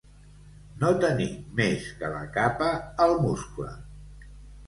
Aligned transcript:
No 0.83 0.87
tenir 1.01 1.27
més 1.59 1.91
que 1.99 2.09
la 2.15 2.23
capa 2.37 2.69
al 3.07 3.13
muscle. 3.27 3.75